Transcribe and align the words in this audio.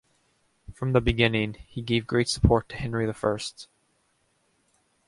From 0.73 0.93
the 0.93 0.99
beginning, 0.99 1.53
he 1.67 1.83
gave 1.83 2.07
great 2.07 2.27
support 2.27 2.67
to 2.69 2.75
Henry 2.75 3.05
the 3.05 3.13
First. 3.13 3.67